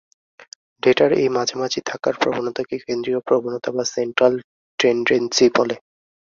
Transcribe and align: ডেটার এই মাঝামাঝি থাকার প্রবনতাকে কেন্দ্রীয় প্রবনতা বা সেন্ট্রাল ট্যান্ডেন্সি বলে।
ডেটার 0.83 1.09
এই 1.17 1.29
মাঝামাঝি 1.29 1.81
থাকার 1.85 2.15
প্রবনতাকে 2.21 2.75
কেন্দ্রীয় 2.85 3.19
প্রবনতা 3.27 3.69
বা 3.75 3.83
সেন্ট্রাল 3.93 4.33
ট্যান্ডেন্সি 4.79 5.45
বলে। 5.57 5.75